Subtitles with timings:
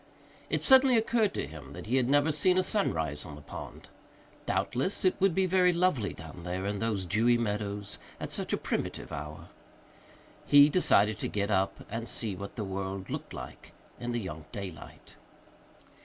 [0.49, 3.89] It suddenly occurred to him that he had never seen a sunrise on the pond.
[4.47, 8.57] Doubtless it would be very lovely down there in those dewy meadows at such a
[8.57, 9.49] primitive hour;
[10.47, 14.45] he decided to get up and see what the world looked like in the young
[14.51, 15.17] daylight.